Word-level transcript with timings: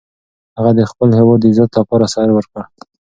هغه 0.57 0.71
د 0.79 0.81
خپل 0.91 1.09
هیواد 1.17 1.39
د 1.41 1.45
عزت 1.51 1.71
لپاره 1.79 2.05
سر 2.13 2.27
ورکړ. 2.33 2.61